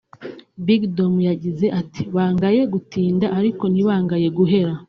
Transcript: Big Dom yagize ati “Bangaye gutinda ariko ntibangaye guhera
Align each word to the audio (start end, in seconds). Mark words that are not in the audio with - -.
Big 0.67 0.81
Dom 0.95 1.13
yagize 1.29 1.65
ati 1.81 2.01
“Bangaye 2.15 2.61
gutinda 2.73 3.25
ariko 3.39 3.63
ntibangaye 3.69 4.27
guhera 4.37 4.71